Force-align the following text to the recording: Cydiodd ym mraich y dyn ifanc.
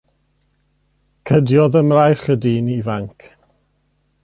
Cydiodd 1.29 1.77
ym 1.83 1.87
mraich 1.93 2.25
y 2.37 2.39
dyn 2.47 2.73
ifanc. 2.79 3.31